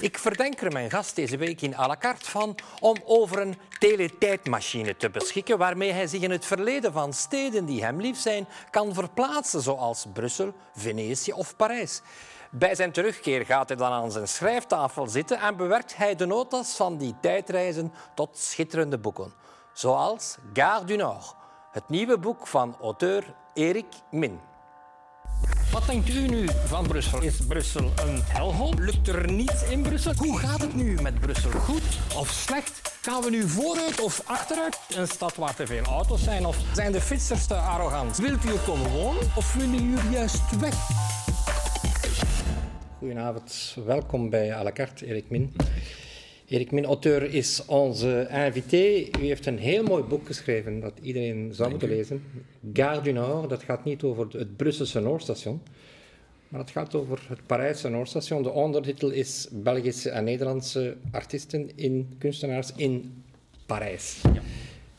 Ik 0.00 0.18
verdenk 0.18 0.60
er 0.60 0.72
mijn 0.72 0.90
gast 0.90 1.16
deze 1.16 1.36
week 1.36 1.60
in 1.60 1.76
à 1.76 1.86
la 1.86 1.96
carte 1.96 2.30
van 2.30 2.54
om 2.80 2.96
over 3.04 3.38
een 3.38 3.58
teletijdmachine 3.78 4.96
te 4.96 5.10
beschikken 5.10 5.58
waarmee 5.58 5.92
hij 5.92 6.06
zich 6.06 6.20
in 6.20 6.30
het 6.30 6.46
verleden 6.46 6.92
van 6.92 7.12
steden 7.12 7.64
die 7.64 7.84
hem 7.84 8.00
lief 8.00 8.18
zijn 8.18 8.48
kan 8.70 8.94
verplaatsen, 8.94 9.60
zoals 9.60 10.06
Brussel, 10.12 10.54
Venetië 10.74 11.32
of 11.32 11.56
Parijs. 11.56 12.00
Bij 12.50 12.74
zijn 12.74 12.92
terugkeer 12.92 13.44
gaat 13.44 13.68
hij 13.68 13.76
dan 13.76 13.92
aan 13.92 14.12
zijn 14.12 14.28
schrijftafel 14.28 15.06
zitten 15.06 15.40
en 15.40 15.56
bewerkt 15.56 15.96
hij 15.96 16.14
de 16.14 16.26
notas 16.26 16.76
van 16.76 16.96
die 16.96 17.14
tijdreizen 17.20 17.92
tot 18.14 18.38
schitterende 18.38 18.98
boeken. 18.98 19.32
Zoals 19.72 20.36
Gare 20.52 20.84
du 20.84 20.96
Nord, 20.96 21.34
het 21.70 21.88
nieuwe 21.88 22.18
boek 22.18 22.46
van 22.46 22.76
auteur 22.80 23.34
Erik 23.54 23.94
Min. 24.10 24.40
Wat 25.76 25.86
denkt 25.86 26.08
u 26.08 26.28
nu 26.28 26.48
van 26.64 26.86
Brussel? 26.86 27.22
Is 27.22 27.40
Brussel 27.48 27.84
een 27.84 28.20
helhol? 28.22 28.74
Lukt 28.78 29.08
er 29.08 29.32
niets 29.32 29.68
in 29.68 29.82
Brussel? 29.82 30.12
Hoe 30.16 30.38
gaat 30.38 30.60
het 30.60 30.74
nu 30.74 31.00
met 31.02 31.20
Brussel? 31.20 31.50
Goed 31.50 31.82
of 32.16 32.28
slecht? 32.28 32.98
Gaan 33.02 33.22
we 33.22 33.30
nu 33.30 33.48
vooruit 33.48 34.00
of 34.00 34.22
achteruit? 34.24 34.78
Een 34.96 35.06
stad 35.06 35.36
waar 35.36 35.54
te 35.54 35.66
veel 35.66 35.82
auto's 35.82 36.22
zijn? 36.22 36.46
Of 36.46 36.58
zijn 36.74 36.92
de 36.92 37.00
fietsers 37.00 37.46
te 37.46 37.54
arrogant? 37.54 38.16
Wilt 38.16 38.44
u 38.44 38.48
er 38.48 38.58
komen 38.58 38.90
wonen 38.90 39.22
of 39.36 39.54
willen 39.54 39.90
jullie 39.90 40.10
juist 40.10 40.58
weg? 40.60 40.74
Goedenavond, 42.98 43.76
welkom 43.84 44.30
bij 44.30 44.54
à 44.54 44.62
la 44.62 44.72
carte, 44.72 45.06
Erik 45.06 45.30
Min. 45.30 45.56
Erik 46.48 46.70
Min, 46.70 46.84
auteur, 46.84 47.22
is 47.22 47.62
onze 47.66 48.28
invité. 48.30 49.18
U 49.20 49.26
heeft 49.26 49.46
een 49.46 49.58
heel 49.58 49.82
mooi 49.82 50.02
boek 50.02 50.26
geschreven 50.26 50.80
dat 50.80 50.92
iedereen 51.02 51.54
zou 51.54 51.70
moeten 51.70 51.88
lezen. 51.88 52.22
Gare 52.72 53.00
du 53.00 53.12
Nord, 53.12 53.50
dat 53.50 53.62
gaat 53.62 53.84
niet 53.84 54.02
over 54.02 54.26
het 54.30 54.56
Brusselse 54.56 55.00
Noordstation, 55.00 55.62
maar 56.48 56.60
het 56.60 56.70
gaat 56.70 56.94
over 56.94 57.24
het 57.28 57.46
Parijse 57.46 57.88
Noordstation. 57.88 58.42
De 58.42 58.50
ondertitel 58.50 59.10
is 59.10 59.48
Belgische 59.50 60.10
en 60.10 60.24
Nederlandse 60.24 60.96
artiesten 61.10 61.70
in 61.74 62.14
kunstenaars 62.18 62.72
in 62.76 63.22
Parijs. 63.66 64.20
Ja. 64.22 64.42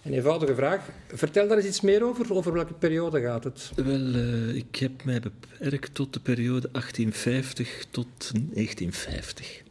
Een 0.04 0.14
eenvoudige 0.14 0.56
vraag. 0.56 0.90
Vertel 1.08 1.48
daar 1.48 1.58
eens 1.58 1.68
iets 1.68 1.82
meer 1.82 2.04
over. 2.04 2.34
Over 2.34 2.54
welke 2.54 2.74
periode 2.74 3.22
gaat 3.22 3.44
het? 3.44 3.72
Wel, 3.76 4.16
uh, 4.16 4.56
ik 4.56 4.76
heb 4.76 5.04
mij 5.04 5.20
beperkt 5.20 5.94
tot 5.94 6.14
de 6.14 6.20
periode 6.20 6.70
1850 6.72 7.86
tot 7.92 8.32
1950. 8.34 9.66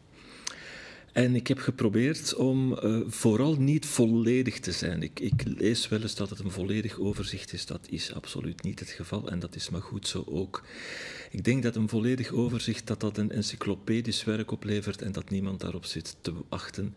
En 1.16 1.34
ik 1.34 1.46
heb 1.46 1.58
geprobeerd 1.58 2.34
om 2.34 2.72
uh, 2.72 3.00
vooral 3.06 3.54
niet 3.54 3.86
volledig 3.86 4.60
te 4.60 4.72
zijn. 4.72 5.02
Ik, 5.02 5.20
ik, 5.20 5.42
lees 5.44 5.88
wel 5.88 6.00
eens 6.00 6.14
dat 6.14 6.30
het 6.30 6.38
een 6.38 6.50
volledig 6.50 6.98
overzicht 6.98 7.52
is. 7.52 7.66
Dat 7.66 7.86
is 7.90 8.14
absoluut 8.14 8.62
niet 8.62 8.78
het 8.78 8.90
geval 8.90 9.28
en 9.28 9.38
dat 9.38 9.54
is 9.54 9.70
maar 9.70 9.82
goed 9.82 10.08
zo 10.08 10.24
ook. 10.26 10.62
Ik 11.30 11.44
denk 11.44 11.62
dat 11.62 11.76
een 11.76 11.88
volledig 11.88 12.32
overzicht 12.32 12.86
dat 12.86 13.00
dat 13.00 13.18
een 13.18 13.30
encyclopedisch 13.30 14.24
werk 14.24 14.50
oplevert 14.50 15.02
en 15.02 15.12
dat 15.12 15.30
niemand 15.30 15.60
daarop 15.60 15.84
zit 15.84 16.16
te 16.20 16.32
wachten. 16.48 16.94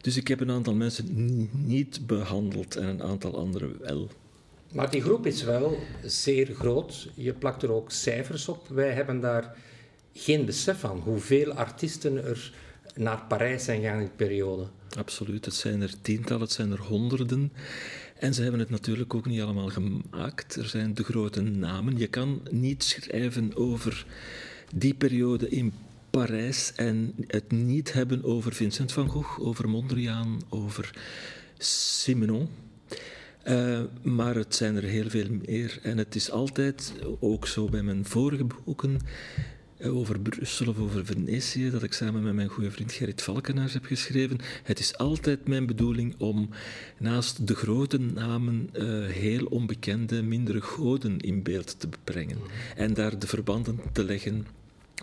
Dus 0.00 0.16
ik 0.16 0.28
heb 0.28 0.40
een 0.40 0.50
aantal 0.50 0.74
mensen 0.74 1.48
niet 1.66 2.06
behandeld 2.06 2.76
en 2.76 2.86
een 2.86 3.02
aantal 3.02 3.36
anderen 3.36 3.78
wel. 3.80 4.08
Maar 4.72 4.90
die 4.90 5.02
groep 5.02 5.26
is 5.26 5.42
wel 5.42 5.78
zeer 6.04 6.54
groot. 6.54 7.08
Je 7.14 7.32
plakt 7.32 7.62
er 7.62 7.72
ook 7.72 7.90
cijfers 7.90 8.48
op. 8.48 8.68
Wij 8.68 8.90
hebben 8.90 9.20
daar 9.20 9.56
geen 10.12 10.44
besef 10.44 10.80
van 10.80 10.98
hoeveel 10.98 11.52
artiesten 11.52 12.24
er 12.24 12.52
naar 12.94 13.24
Parijs 13.28 13.64
zijn 13.64 13.80
gegaan 13.80 13.98
in 13.98 14.04
die 14.04 14.16
periode. 14.16 14.66
Absoluut, 14.98 15.44
het 15.44 15.54
zijn 15.54 15.82
er 15.82 15.94
tientallen, 16.02 16.42
het 16.42 16.52
zijn 16.52 16.72
er 16.72 16.80
honderden. 16.80 17.52
En 18.18 18.34
ze 18.34 18.42
hebben 18.42 18.60
het 18.60 18.70
natuurlijk 18.70 19.14
ook 19.14 19.26
niet 19.26 19.40
allemaal 19.40 19.68
gemaakt. 19.68 20.56
Er 20.56 20.66
zijn 20.66 20.94
de 20.94 21.04
grote 21.04 21.40
namen. 21.40 21.98
Je 21.98 22.06
kan 22.06 22.42
niet 22.50 22.84
schrijven 22.84 23.56
over 23.56 24.06
die 24.74 24.94
periode 24.94 25.48
in 25.48 25.72
Parijs 26.10 26.72
en 26.76 27.14
het 27.26 27.50
niet 27.50 27.92
hebben 27.92 28.24
over 28.24 28.52
Vincent 28.52 28.92
van 28.92 29.08
Gogh, 29.08 29.40
over 29.40 29.68
Mondriaan, 29.68 30.40
over 30.48 30.94
Simenon. 31.58 32.48
Uh, 33.48 33.80
maar 34.02 34.34
het 34.34 34.54
zijn 34.54 34.76
er 34.76 34.82
heel 34.82 35.10
veel 35.10 35.28
meer. 35.46 35.78
En 35.82 35.98
het 35.98 36.14
is 36.14 36.30
altijd, 36.30 36.92
ook 37.20 37.46
zo 37.46 37.68
bij 37.68 37.82
mijn 37.82 38.04
vorige 38.04 38.46
boeken, 38.64 38.94
eh, 38.94 39.00
over 39.84 40.20
Brussel 40.20 40.68
of 40.68 40.78
over 40.78 41.04
Venetië, 41.06 41.70
dat 41.70 41.82
ik 41.82 41.92
samen 41.92 42.22
met 42.22 42.34
mijn 42.34 42.48
goede 42.48 42.70
vriend 42.70 42.92
Gerrit 42.92 43.22
Valkenaars 43.22 43.72
heb 43.72 43.84
geschreven. 43.84 44.38
Het 44.62 44.78
is 44.78 44.96
altijd 44.96 45.48
mijn 45.48 45.66
bedoeling 45.66 46.14
om 46.18 46.48
naast 46.98 47.46
de 47.46 47.54
grote 47.54 47.98
namen 47.98 48.70
uh, 48.72 49.06
heel 49.06 49.46
onbekende, 49.46 50.22
mindere 50.22 50.60
goden 50.60 51.18
in 51.18 51.42
beeld 51.42 51.80
te 51.80 51.88
brengen. 52.04 52.38
En 52.76 52.94
daar 52.94 53.18
de 53.18 53.26
verbanden 53.26 53.80
te 53.92 54.04
leggen 54.04 54.46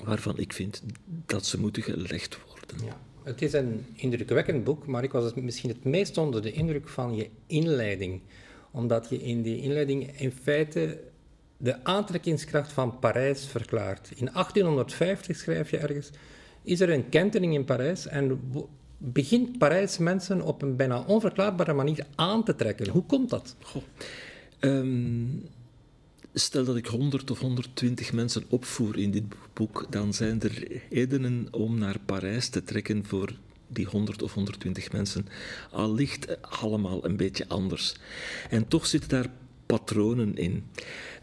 waarvan 0.04 0.38
ik 0.38 0.54
vind 0.54 0.84
dat 1.26 1.46
ze 1.46 1.60
moeten 1.60 1.84
gelegd 1.84 2.38
worden. 2.48 2.86
Ja. 2.86 3.00
Het 3.24 3.42
is 3.42 3.54
een 3.54 3.86
indrukwekkend 3.96 4.64
boek, 4.64 4.88
maar 4.88 5.04
ik 5.04 5.12
was 5.12 5.34
misschien 5.34 5.70
het 5.70 5.84
meest 5.84 6.18
onder 6.18 6.42
de 6.42 6.52
indruk 6.52 6.88
van 6.88 7.16
je 7.16 7.30
inleiding. 7.48 8.22
Omdat 8.72 9.10
je 9.10 9.24
in 9.24 9.42
die 9.42 9.62
inleiding 9.62 10.20
in 10.20 10.32
feite 10.32 11.00
de 11.62 11.84
aantrekkingskracht 11.84 12.72
van 12.72 13.00
Parijs 13.00 13.48
verklaart. 13.48 14.12
In 14.16 14.30
1850 14.34 15.38
schrijf 15.38 15.70
je 15.70 15.78
ergens, 15.78 16.10
is 16.62 16.80
er 16.80 16.90
een 16.90 17.10
kentering 17.10 17.54
in 17.54 17.66
Parijs 17.66 18.08
en 18.08 18.42
begint 18.98 19.58
Parijs 19.58 19.98
mensen 19.98 20.42
op 20.42 20.62
een 20.62 20.76
bijna 20.76 21.00
onverklaarbare 21.00 21.74
manier 21.74 22.06
aan 22.16 22.44
te 22.44 22.56
trekken. 22.56 22.90
Hoe 22.90 23.06
komt 23.06 23.30
dat? 23.30 23.56
Goh. 23.62 23.84
Ehm, 24.60 25.26
stel 26.34 26.64
dat 26.64 26.76
ik 26.76 26.86
100 26.86 27.32
of 27.32 27.40
120 27.40 28.14
mensen 28.14 28.44
opvoer 28.50 28.98
in 28.98 29.12
dit 29.12 29.24
boek, 29.54 29.86
dan 29.90 30.14
zijn 30.14 30.42
er 30.42 30.82
redenen 30.90 31.48
om 31.52 31.78
naar 31.78 32.00
Parijs 32.06 32.50
te 32.50 32.64
trekken 32.64 33.06
voor 33.06 33.34
die 33.68 33.86
100 33.86 34.22
of 34.22 34.34
120 34.34 34.92
mensen. 34.92 35.26
Al 35.72 35.94
ligt 35.94 36.42
allemaal 36.42 37.06
een 37.06 37.18
beetje 37.18 37.48
anders. 37.48 37.96
En 38.50 38.68
toch 38.68 38.86
zitten 38.86 39.10
daar 39.10 39.30
patronen 39.70 40.38
in. 40.38 40.64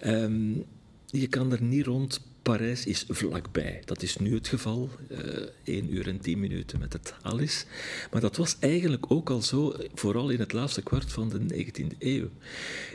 Um, 0.06 0.64
je 1.06 1.26
kan 1.26 1.52
er 1.52 1.62
niet 1.62 1.86
rond. 1.86 2.20
Parijs 2.42 2.86
is 2.86 3.04
vlakbij. 3.08 3.82
Dat 3.84 4.02
is 4.02 4.16
nu 4.16 4.34
het 4.34 4.48
geval. 4.48 4.90
Uh, 5.10 5.36
eh, 5.36 5.48
1 5.64 5.94
uur 5.94 6.08
en 6.08 6.20
10 6.20 6.40
minuten 6.40 6.78
met 6.78 6.92
het 6.92 7.14
Alice. 7.22 7.64
Maar 8.10 8.20
dat 8.20 8.36
was 8.36 8.56
eigenlijk 8.60 9.04
ook 9.08 9.30
al 9.30 9.42
zo, 9.42 9.74
vooral 9.94 10.30
in 10.30 10.38
het 10.38 10.52
laatste 10.52 10.82
kwart 10.82 11.12
van 11.12 11.28
de 11.28 11.38
19e 11.38 11.96
eeuw. 11.98 12.28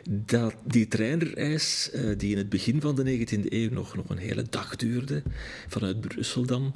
Dat 0.09 0.55
die 0.63 0.87
treinreis, 0.87 1.89
uh, 1.93 2.17
die 2.17 2.31
in 2.31 2.37
het 2.37 2.49
begin 2.49 2.81
van 2.81 2.95
de 2.95 3.03
19e 3.03 3.45
eeuw 3.49 3.69
nog, 3.69 3.95
nog 3.95 4.09
een 4.09 4.17
hele 4.17 4.45
dag 4.49 4.75
duurde, 4.75 5.23
vanuit 5.67 6.01
Brussel 6.01 6.45
dan, 6.45 6.71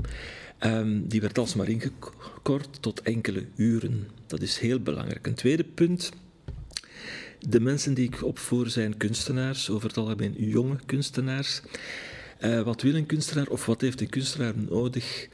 um, 0.59 1.07
die 1.07 1.21
werd 1.21 1.37
alsmaar 1.37 1.69
ingekort 1.69 2.81
tot 2.81 3.01
enkele 3.01 3.45
uren. 3.55 4.07
Dat 4.27 4.41
is 4.41 4.57
heel 4.57 4.79
belangrijk. 4.79 5.27
Een 5.27 5.33
tweede 5.33 5.63
punt 5.63 6.11
de 7.39 7.59
mensen 7.59 7.93
die 7.93 8.05
ik 8.05 8.23
opvoer 8.23 8.69
zijn 8.69 8.97
kunstenaars, 8.97 9.69
over 9.69 9.87
het 9.87 9.97
algemeen 9.97 10.33
jonge 10.37 10.77
kunstenaars. 10.85 11.61
Uh, 12.41 12.61
wat 12.61 12.81
wil 12.81 12.95
een 12.95 13.05
kunstenaar 13.05 13.47
of 13.47 13.65
wat 13.65 13.81
heeft 13.81 14.01
een 14.01 14.09
kunstenaar 14.09 14.53
nodig? 14.57 15.27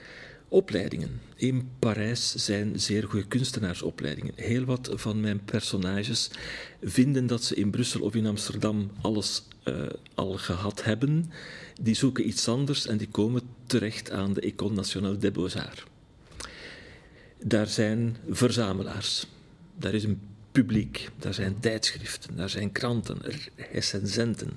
Opleidingen. 0.47 1.21
In 1.35 1.69
Parijs 1.79 2.35
zijn 2.35 2.79
zeer 2.79 3.07
goede 3.07 3.27
kunstenaarsopleidingen. 3.27 4.33
Heel 4.35 4.65
wat 4.65 4.89
van 4.93 5.19
mijn 5.19 5.43
personages 5.45 6.29
vinden 6.81 7.27
dat 7.27 7.43
ze 7.43 7.55
in 7.55 7.69
Brussel 7.69 8.01
of 8.01 8.15
in 8.15 8.25
Amsterdam 8.25 8.91
alles 9.01 9.43
uh, 9.63 9.75
al 10.15 10.37
gehad 10.37 10.83
hebben. 10.83 11.31
Die 11.81 11.95
zoeken 11.95 12.27
iets 12.27 12.47
anders 12.47 12.87
en 12.87 12.97
die 12.97 13.07
komen 13.07 13.41
terecht 13.65 14.11
aan 14.11 14.33
de 14.33 14.41
École 14.41 14.73
Nationale 14.73 15.17
des 15.17 15.31
Beaux-Arts. 15.31 15.83
Daar 17.43 17.67
zijn 17.67 18.17
verzamelaars. 18.29 19.27
Daar 19.77 19.93
is 19.93 20.03
een 20.03 20.19
publiek. 20.51 21.09
Daar 21.19 21.33
zijn 21.33 21.59
tijdschriften, 21.59 22.35
daar 22.35 22.49
zijn 22.49 22.71
kranten, 22.71 23.17
recensenten, 23.71 24.51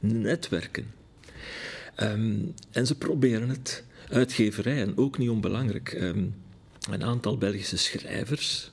netwerken. 0.00 0.86
Um, 2.00 2.54
en 2.70 2.86
ze 2.86 2.94
proberen 2.94 3.48
het. 3.48 3.84
Uitgeverijen, 4.08 4.96
ook 4.96 5.18
niet 5.18 5.30
onbelangrijk. 5.30 5.92
Um, 5.92 6.34
een 6.90 7.04
aantal 7.04 7.38
Belgische 7.38 7.76
schrijvers, 7.76 8.70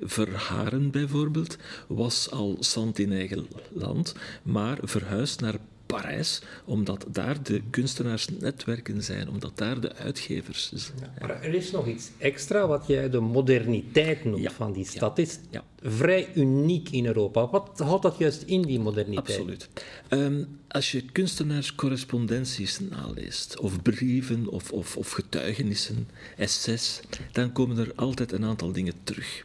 Verharen 0.00 0.90
bijvoorbeeld, 0.90 1.56
was 1.86 2.30
al 2.30 2.56
zand 2.60 2.98
in 2.98 3.12
eigen 3.12 3.46
land, 3.72 4.14
maar 4.42 4.78
verhuisd 4.82 5.40
naar 5.40 5.58
Parijs, 5.86 6.42
omdat 6.64 7.06
daar 7.12 7.42
de 7.42 7.62
kunstenaarsnetwerken 7.70 9.02
zijn, 9.02 9.28
omdat 9.28 9.58
daar 9.58 9.80
de 9.80 9.94
uitgevers 9.94 10.72
zijn. 10.74 10.98
Ja, 11.00 11.26
maar 11.26 11.42
er 11.42 11.54
is 11.54 11.70
nog 11.70 11.86
iets 11.86 12.10
extra 12.18 12.66
wat 12.66 12.86
jij 12.86 13.10
de 13.10 13.20
moderniteit 13.20 14.24
noemt 14.24 14.52
van 14.52 14.72
die 14.72 14.86
stad. 14.86 15.18
is 15.18 15.38
vrij 15.82 16.28
uniek 16.34 16.90
in 16.90 17.06
Europa. 17.06 17.48
Wat 17.48 17.78
houdt 17.78 18.02
dat 18.02 18.18
juist 18.18 18.42
in, 18.42 18.62
die 18.62 18.80
moderniteit? 18.80 19.28
Absoluut. 19.28 19.68
Ehm, 20.08 20.44
als 20.68 20.92
je 20.92 21.02
kunstenaarscorrespondenties 21.02 22.80
naleest, 22.80 23.58
of 23.58 23.82
brieven, 23.82 24.48
of, 24.48 24.72
of, 24.72 24.96
of 24.96 25.10
getuigenissen, 25.10 26.08
essays, 26.36 27.00
dan 27.32 27.52
komen 27.52 27.78
er 27.78 27.92
altijd 27.94 28.32
een 28.32 28.44
aantal 28.44 28.72
dingen 28.72 28.94
terug. 29.04 29.44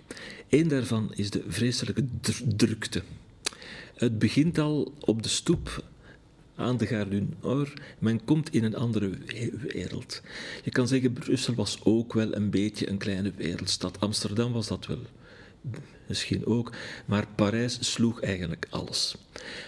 Eén 0.49 0.67
daarvan 0.67 1.11
is 1.15 1.29
de 1.29 1.43
vreselijke 1.47 2.05
drukte. 2.55 3.01
Het 3.95 4.19
begint 4.19 4.57
al 4.57 4.93
op 4.99 5.23
de 5.23 5.29
stoep 5.29 5.83
aan 6.55 6.77
de 6.77 7.05
du 7.09 7.27
Nord. 7.41 7.81
Men 7.99 8.23
komt 8.23 8.53
in 8.53 8.63
een 8.63 8.75
andere 8.75 9.09
wereld. 9.67 10.21
Je 10.63 10.71
kan 10.71 10.87
zeggen, 10.87 11.13
Brussel 11.13 11.53
was 11.53 11.79
ook 11.83 12.13
wel 12.13 12.35
een 12.35 12.49
beetje 12.49 12.89
een 12.89 12.97
kleine 12.97 13.31
wereldstad. 13.35 13.99
Amsterdam 13.99 14.51
was 14.51 14.67
dat 14.67 14.85
wel 14.85 14.99
misschien 16.07 16.45
ook, 16.45 16.71
maar 17.05 17.27
Parijs 17.35 17.77
sloeg 17.91 18.21
eigenlijk 18.21 18.67
alles. 18.69 19.15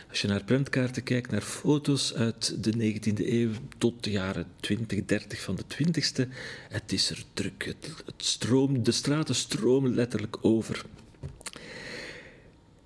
Als 0.09 0.21
je 0.21 0.27
naar 0.27 0.43
prentkaarten 0.43 1.03
kijkt, 1.03 1.31
naar 1.31 1.41
foto's 1.41 2.13
uit 2.13 2.63
de 2.63 2.73
19e 2.73 3.27
eeuw 3.27 3.49
tot 3.77 4.03
de 4.03 4.11
jaren 4.11 4.45
20, 4.59 5.05
30 5.05 5.41
van 5.41 5.55
de 5.55 5.63
20e, 5.63 6.29
het 6.69 6.91
is 6.91 7.09
er 7.09 7.23
druk. 7.33 7.65
Het, 7.65 8.03
het 8.05 8.85
de 8.85 8.91
straten 8.91 9.35
stromen 9.35 9.93
letterlijk 9.93 10.37
over. 10.41 10.85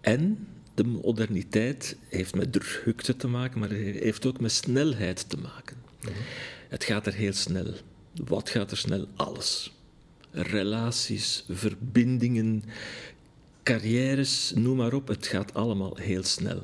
En 0.01 0.47
de 0.77 0.83
moderniteit 0.83 1.97
heeft 2.09 2.35
met 2.35 2.51
drukte 2.51 3.15
te 3.15 3.27
maken, 3.27 3.59
maar 3.59 3.69
heeft 3.69 4.25
ook 4.25 4.39
met 4.39 4.51
snelheid 4.51 5.29
te 5.29 5.37
maken. 5.37 5.77
Mhm. 6.01 6.11
Het 6.69 6.83
gaat 6.83 7.07
er 7.07 7.13
heel 7.13 7.33
snel. 7.33 7.73
Wat 8.13 8.49
gaat 8.49 8.71
er 8.71 8.77
snel? 8.77 9.07
Alles. 9.15 9.71
Relaties, 10.31 11.45
verbindingen, 11.49 12.63
carrières, 13.63 14.51
noem 14.55 14.77
maar 14.77 14.93
op. 14.93 15.07
Het 15.07 15.27
gaat 15.27 15.53
allemaal 15.53 15.95
heel 15.95 16.23
snel. 16.23 16.63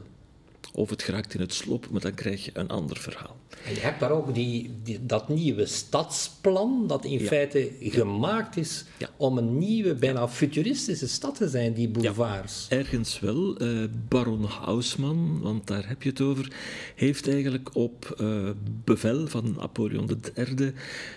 Of 0.75 0.89
het 0.89 1.03
geraakt 1.03 1.33
in 1.33 1.39
het 1.39 1.53
slop, 1.53 1.89
maar 1.89 2.01
dan 2.01 2.13
krijg 2.13 2.45
je 2.45 2.51
een 2.53 2.67
ander 2.67 2.97
verhaal. 2.97 3.37
En 3.65 3.73
je 3.73 3.79
hebt 3.79 3.99
daar 3.99 4.11
ook 4.11 4.33
die, 4.33 4.69
dat 5.01 5.29
nieuwe 5.29 5.65
stadsplan, 5.65 6.87
dat 6.87 7.05
in 7.05 7.19
feite 7.19 7.71
gemaakt 7.79 8.57
is 8.57 8.85
om 9.17 9.37
een 9.37 9.57
nieuwe, 9.57 9.95
bijna 9.95 10.27
futuristische 10.27 11.07
stad 11.07 11.35
te 11.35 11.49
zijn, 11.49 11.73
die 11.73 11.89
boulevards. 11.89 12.65
ergens 12.69 13.19
wel. 13.19 13.61
Uh, 13.61 13.85
Baron 14.07 14.45
Haussmann, 14.45 15.39
want 15.39 15.67
daar 15.67 15.87
heb 15.87 16.03
je 16.03 16.09
het 16.09 16.21
over, 16.21 16.53
heeft 16.95 17.27
eigenlijk 17.27 17.75
op 17.75 18.15
uh, 18.21 18.49
bevel 18.83 19.27
van 19.27 19.55
Napoleon 19.57 20.21
III 20.35 20.73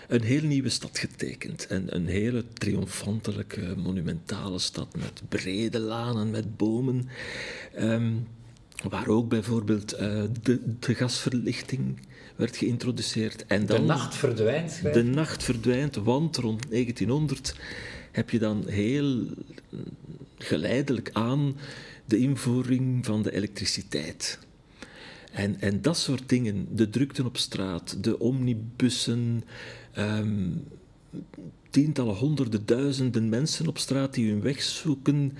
een 0.08 0.22
heel 0.22 0.42
nieuwe 0.42 0.68
stad 0.68 0.98
getekend. 0.98 1.66
En 1.66 1.94
een 1.94 2.06
hele 2.06 2.44
triomfantelijke, 2.52 3.74
monumentale 3.76 4.58
stad 4.58 4.96
met 4.96 5.22
brede 5.28 5.78
lanen, 5.78 6.30
met 6.30 6.56
bomen. 6.56 7.08
Um, 7.78 8.26
waar 8.88 9.08
ook 9.08 9.28
bijvoorbeeld 9.28 9.92
uh, 10.00 10.22
de, 10.42 10.60
de 10.78 10.94
gasverlichting 10.94 12.00
werd 12.36 12.56
geïntroduceerd. 12.56 13.46
En 13.46 13.66
dan, 13.66 13.80
de 13.80 13.86
nacht 13.86 14.14
verdwijnt. 14.14 14.80
De 14.92 15.02
nacht 15.02 15.42
verdwijnt, 15.42 15.96
want 15.96 16.36
rond 16.36 16.70
1900 16.70 17.56
heb 18.12 18.30
je 18.30 18.38
dan 18.38 18.64
heel 18.68 19.26
geleidelijk 20.38 21.10
aan 21.12 21.56
de 22.04 22.18
invoering 22.18 23.04
van 23.04 23.22
de 23.22 23.32
elektriciteit. 23.32 24.38
En, 25.32 25.60
en 25.60 25.82
dat 25.82 25.96
soort 25.98 26.28
dingen, 26.28 26.68
de 26.70 26.90
drukte 26.90 27.24
op 27.24 27.36
straat, 27.36 28.04
de 28.04 28.18
omnibussen, 28.18 29.44
um, 29.98 30.64
tientallen, 31.76 32.14
honderden, 32.14 32.66
duizenden 32.66 33.28
mensen 33.28 33.66
op 33.66 33.78
straat 33.78 34.14
die 34.14 34.30
hun 34.30 34.40
weg 34.40 34.62
zoeken, 34.62 35.32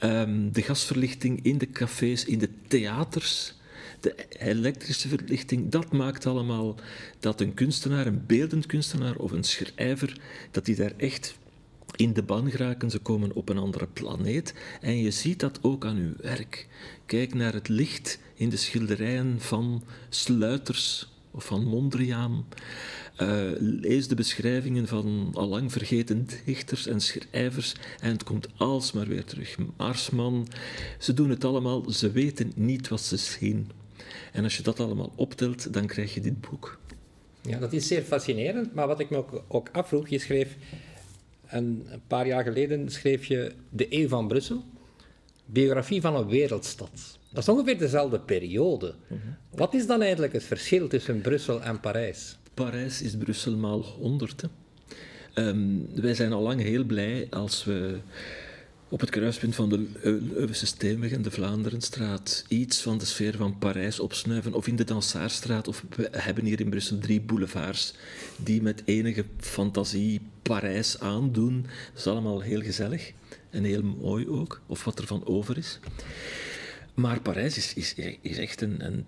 um, 0.00 0.52
de 0.52 0.62
gasverlichting 0.62 1.38
in 1.42 1.58
de 1.58 1.70
cafés, 1.70 2.24
in 2.24 2.38
de 2.38 2.48
theaters 2.66 3.54
de 4.00 4.14
elektrische 4.38 5.08
verlichting, 5.08 5.70
dat 5.70 5.92
maakt 5.92 6.26
allemaal 6.26 6.74
dat 7.20 7.40
een 7.40 7.54
kunstenaar, 7.54 8.06
een 8.06 8.26
beeldend 8.26 8.66
kunstenaar 8.66 9.16
of 9.16 9.30
een 9.30 9.44
schrijver, 9.44 10.20
dat 10.50 10.64
die 10.64 10.76
daar 10.76 10.92
echt 10.96 11.36
in 11.96 12.12
de 12.12 12.22
ban 12.22 12.50
geraken. 12.50 12.90
Ze 12.90 12.98
komen 12.98 13.34
op 13.34 13.48
een 13.48 13.58
andere 13.58 13.86
planeet. 13.86 14.54
En 14.80 14.98
je 14.98 15.10
ziet 15.10 15.40
dat 15.40 15.58
ook 15.62 15.84
aan 15.84 15.96
uw 15.96 16.14
werk. 16.20 16.66
Kijk 17.06 17.34
naar 17.34 17.52
het 17.52 17.68
licht 17.68 18.18
in 18.34 18.48
de 18.48 18.56
schilderijen 18.56 19.40
van 19.40 19.84
Sluiters 20.08 21.08
of 21.36 21.44
van 21.44 21.64
Mondriaan. 21.64 22.46
Uh, 23.22 23.50
lees 23.58 24.08
de 24.08 24.14
beschrijvingen 24.14 24.88
van 24.88 25.30
allang 25.34 25.72
vergeten 25.72 26.26
dichters 26.44 26.86
en 26.86 27.00
schrijvers 27.00 27.74
en 28.00 28.10
het 28.10 28.24
komt 28.24 28.48
alsmaar 28.56 29.06
weer 29.06 29.24
terug. 29.24 29.56
Marsman, 29.76 30.48
ze 30.98 31.14
doen 31.14 31.30
het 31.30 31.44
allemaal, 31.44 31.90
ze 31.90 32.10
weten 32.10 32.52
niet 32.54 32.88
wat 32.88 33.00
ze 33.00 33.16
zien. 33.16 33.70
En 34.32 34.44
als 34.44 34.56
je 34.56 34.62
dat 34.62 34.80
allemaal 34.80 35.12
optelt, 35.14 35.72
dan 35.72 35.86
krijg 35.86 36.14
je 36.14 36.20
dit 36.20 36.40
boek. 36.40 36.78
Ja, 37.42 37.58
dat 37.58 37.72
is 37.72 37.86
zeer 37.86 38.02
fascinerend. 38.02 38.74
Maar 38.74 38.86
wat 38.86 39.00
ik 39.00 39.10
me 39.10 39.16
ook, 39.16 39.42
ook 39.48 39.68
afvroeg, 39.72 40.08
je 40.08 40.18
schreef 40.18 40.56
een, 41.48 41.86
paar 42.06 42.26
jaar 42.26 42.42
geleden 42.42 42.90
schreef 42.90 43.24
je 43.24 43.52
De 43.70 43.86
Eeuw 43.88 44.08
van 44.08 44.28
Brussel, 44.28 44.64
biografie 45.44 46.00
van 46.00 46.16
een 46.16 46.26
wereldstad. 46.26 47.18
Dat 47.30 47.42
is 47.42 47.48
ongeveer 47.48 47.78
dezelfde 47.78 48.20
periode. 48.20 48.94
Mhm. 49.06 49.20
Wat 49.56 49.74
is 49.74 49.86
dan 49.86 50.02
eigenlijk 50.02 50.32
het 50.32 50.44
verschil 50.44 50.88
tussen 50.88 51.20
Brussel 51.20 51.62
en 51.62 51.80
Parijs? 51.80 52.36
Parijs 52.54 53.02
is 53.02 53.16
Brussel 53.16 53.56
maal 53.56 53.82
honderd. 53.82 54.42
Ehm, 55.34 55.58
wij 55.94 56.14
zijn 56.14 56.32
al 56.32 56.42
lang 56.42 56.62
heel 56.62 56.84
blij 56.84 57.26
als 57.30 57.64
we 57.64 57.98
op 58.88 59.00
het 59.00 59.10
kruispunt 59.10 59.54
van 59.54 59.68
de 59.68 59.86
Leuvense 60.02 60.66
Steenweg 60.66 61.12
en 61.12 61.22
de 61.22 61.30
Vlaanderenstraat 61.30 62.44
iets 62.48 62.82
van 62.82 62.98
de 62.98 63.04
sfeer 63.04 63.36
van 63.36 63.58
Parijs 63.58 64.00
opsnuiven. 64.00 64.54
Of 64.54 64.66
in 64.66 64.76
de 64.76 64.84
Dansaarstraat. 64.84 65.68
Of 65.68 65.84
we 65.96 66.08
hebben 66.10 66.44
hier 66.44 66.60
in 66.60 66.70
Brussel 66.70 66.98
drie 66.98 67.20
boulevards 67.20 67.94
die 68.36 68.62
met 68.62 68.82
enige 68.84 69.24
fantasie 69.38 70.20
Parijs 70.42 71.00
aandoen. 71.00 71.62
Dat 71.62 71.98
is 71.98 72.06
allemaal 72.06 72.40
heel 72.40 72.60
gezellig 72.62 73.12
en 73.50 73.64
heel 73.64 73.82
mooi 73.82 74.28
ook. 74.28 74.60
Of 74.66 74.84
wat 74.84 74.98
er 74.98 75.06
van 75.06 75.26
over 75.26 75.58
is. 75.58 75.78
Maar 76.96 77.20
Parijs 77.20 77.56
is, 77.56 77.74
is, 77.74 77.94
is 78.20 78.38
echt 78.38 78.60
een, 78.60 78.84
een 78.84 79.04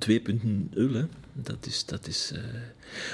2.0. 0.73 1.17
Dat 1.32 1.67
is, 1.67 1.85
dat 1.85 2.06
is 2.06 2.32
uh, 2.35 2.40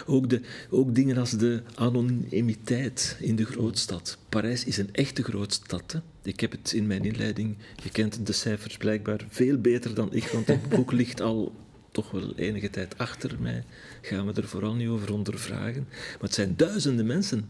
ook, 0.06 0.30
de, 0.30 0.40
ook 0.70 0.94
dingen 0.94 1.16
als 1.16 1.30
de 1.30 1.62
anonimiteit 1.74 3.16
in 3.20 3.36
de 3.36 3.44
grootstad. 3.44 4.18
Parijs 4.28 4.64
is 4.64 4.78
een 4.78 4.94
echte 4.94 5.22
grootstad. 5.22 5.92
Hè? 5.92 5.98
Ik 6.22 6.40
heb 6.40 6.50
het 6.50 6.72
in 6.72 6.86
mijn 6.86 7.04
inleiding, 7.04 7.56
je 7.82 7.90
kent 7.90 8.26
de 8.26 8.32
cijfers 8.32 8.76
blijkbaar 8.76 9.24
veel 9.28 9.58
beter 9.58 9.94
dan 9.94 10.12
ik, 10.12 10.24
want 10.24 10.46
het 10.46 10.68
boek 10.68 10.92
ligt 11.02 11.20
al 11.20 11.54
toch 11.90 12.10
wel 12.10 12.34
enige 12.36 12.70
tijd 12.70 12.98
achter 12.98 13.36
mij. 13.40 13.64
Gaan 14.00 14.26
we 14.26 14.32
er 14.32 14.48
vooral 14.48 14.74
niet 14.74 14.88
over 14.88 15.12
ondervragen. 15.12 15.86
Maar 15.88 16.18
het 16.20 16.34
zijn 16.34 16.56
duizenden 16.56 17.06
mensen 17.06 17.48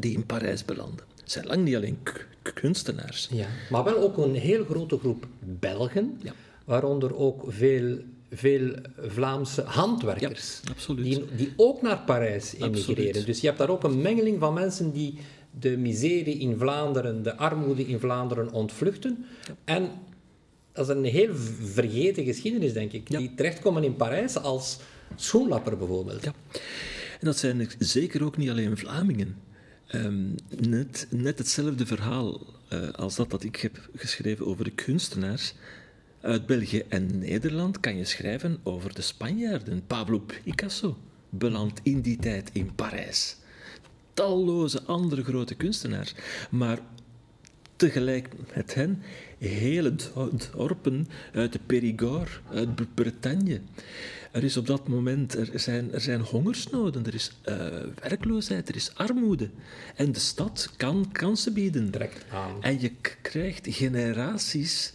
die 0.00 0.14
in 0.14 0.26
Parijs 0.26 0.64
belanden. 0.64 1.04
Het 1.24 1.32
zijn 1.32 1.46
lang 1.46 1.64
niet 1.64 1.76
alleen 1.76 1.98
kunstenaars. 2.54 3.28
Ja, 3.32 3.46
maar 3.70 3.84
wel 3.84 3.96
ook 3.96 4.18
een 4.18 4.34
heel 4.34 4.64
grote 4.64 4.98
groep 4.98 5.26
Belgen, 5.40 6.18
ja. 6.22 6.32
waaronder 6.64 7.16
ook 7.16 7.44
veel, 7.46 7.98
veel 8.30 8.74
Vlaamse 8.98 9.62
handwerkers. 9.62 10.60
Ja, 10.64 10.70
absoluut. 10.70 11.04
Die, 11.04 11.24
die 11.36 11.52
ook 11.56 11.82
naar 11.82 11.98
Parijs 11.98 12.54
emigreren. 12.54 13.26
Dus 13.26 13.40
je 13.40 13.46
hebt 13.46 13.58
daar 13.58 13.70
ook 13.70 13.84
een 13.84 14.00
mengeling 14.00 14.40
van 14.40 14.54
mensen 14.54 14.92
die 14.92 15.18
de 15.60 15.76
miserie 15.76 16.38
in 16.38 16.58
Vlaanderen, 16.58 17.22
de 17.22 17.36
armoede 17.36 17.86
in 17.86 17.98
Vlaanderen 17.98 18.52
ontvluchten. 18.52 19.24
En 19.64 19.90
dat 20.72 20.88
is 20.88 20.94
een 20.94 21.04
heel 21.04 21.34
vergeten 21.62 22.24
geschiedenis, 22.24 22.72
denk 22.72 22.92
ik. 22.92 23.10
Die 23.10 23.34
terechtkomen 23.34 23.84
in 23.84 23.96
Parijs 23.96 24.36
als 24.36 24.78
schoenlapper 25.16 25.76
bijvoorbeeld. 25.76 26.24
Ja. 26.24 26.32
En 27.20 27.26
dat 27.26 27.38
zijn 27.38 27.70
zeker 27.78 28.24
ook 28.24 28.36
niet 28.36 28.50
alleen 28.50 28.76
Vlamingen. 28.76 29.36
Um, 29.94 30.34
net, 30.48 31.06
net 31.10 31.38
hetzelfde 31.38 31.86
verhaal 31.86 32.40
uh, 32.72 32.88
als 32.90 33.16
dat 33.16 33.30
dat 33.30 33.44
ik 33.44 33.56
heb 33.56 33.88
geschreven 33.94 34.46
over 34.46 34.64
de 34.64 34.70
kunstenaars. 34.70 35.54
Uit 36.20 36.46
België 36.46 36.82
en 36.88 37.18
Nederland 37.18 37.80
kan 37.80 37.96
je 37.96 38.04
schrijven 38.04 38.58
over 38.62 38.94
de 38.94 39.02
Spanjaarden. 39.02 39.86
Pablo 39.86 40.18
Picasso 40.18 40.96
belandt 41.30 41.80
in 41.82 42.00
die 42.00 42.16
tijd 42.16 42.50
in 42.52 42.74
Parijs. 42.74 43.36
Talloze 44.14 44.82
andere 44.82 45.24
grote 45.24 45.54
kunstenaars. 45.54 46.14
Maar 46.50 46.78
tegelijk 47.76 48.28
met 48.54 48.74
hen 48.74 49.02
hele 49.38 49.94
dorpen 50.56 51.06
uit 51.32 51.52
de 51.52 51.58
Périgord, 51.66 52.40
uit 52.52 52.94
Bretagne. 52.94 53.60
Er 54.32 54.44
is 54.44 54.56
op 54.56 54.66
dat 54.66 54.88
moment, 54.88 55.34
er 55.34 55.60
zijn, 55.60 55.92
er 55.92 56.00
zijn 56.00 56.20
hongersnoden, 56.20 57.06
er 57.06 57.14
is 57.14 57.30
uh, 57.48 57.56
werkloosheid, 58.02 58.68
er 58.68 58.76
is 58.76 58.94
armoede. 58.94 59.50
En 59.94 60.12
de 60.12 60.18
stad 60.18 60.72
kan 60.76 61.08
kansen 61.12 61.52
bieden. 61.52 61.90
Direct 61.90 62.24
aan. 62.32 62.62
En 62.62 62.80
je 62.80 62.92
krijgt 63.22 63.66
generaties 63.70 64.92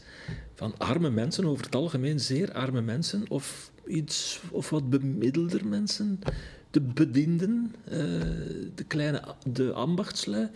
van 0.56 0.78
arme 0.78 1.10
mensen, 1.10 1.46
over 1.46 1.66
het 1.66 1.76
algemeen 1.76 2.20
zeer 2.20 2.54
arme 2.54 2.82
mensen, 2.82 3.26
of, 3.28 3.72
iets, 3.88 4.42
of 4.52 4.70
wat 4.70 4.90
bemiddelder 4.90 5.66
mensen, 5.66 6.20
de 6.72 6.82
bedienden, 6.82 7.76
uh, 7.86 7.94
de 8.76 8.84
kleine 8.88 9.22
de 9.52 9.74
ambachtslui. 9.74 10.50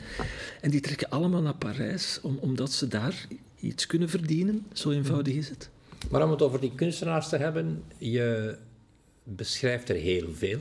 En 0.62 0.72
die 0.72 0.82
trekken 0.82 1.10
allemaal 1.10 1.42
naar 1.42 1.56
Parijs, 1.56 2.20
om, 2.22 2.38
omdat 2.42 2.72
ze 2.72 2.88
daar 2.88 3.28
iets 3.60 3.86
kunnen 3.86 4.10
verdienen. 4.10 4.66
Zo 4.74 4.92
eenvoudig 4.92 5.34
is 5.34 5.50
het. 5.50 5.70
Maar 6.10 6.24
om 6.24 6.32
het 6.32 6.42
over 6.42 6.60
die 6.60 6.76
kunstenaars 6.76 7.30
te 7.30 7.38
hebben, 7.38 7.84
je 7.98 8.58
beschrijft 9.24 9.90
er 9.90 9.96
heel 9.96 10.34
veel. 10.34 10.60